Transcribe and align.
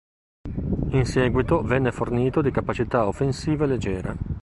In 0.93 1.05
seguito 1.05 1.61
venne 1.61 1.91
fornito 1.91 2.41
di 2.41 2.49
capacità 2.49 3.05
offensive 3.05 3.67
leggere. 3.67 4.15